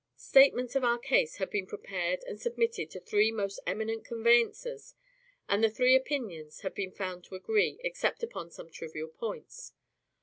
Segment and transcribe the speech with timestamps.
[0.17, 4.95] Statements of our case had been prepared and submitted to three most eminent conveyancers,
[5.47, 9.73] and the three opinions had been found to agree, except upon some trivial points.